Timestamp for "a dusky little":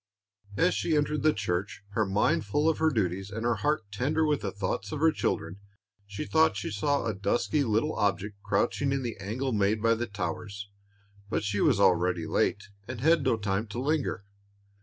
7.05-7.93